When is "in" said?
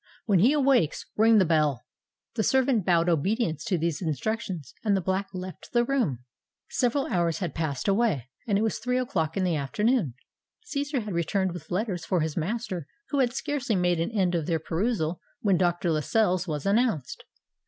9.37-9.43